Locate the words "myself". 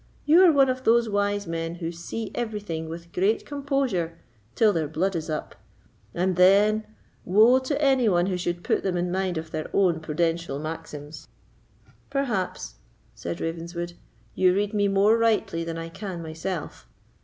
16.23-16.87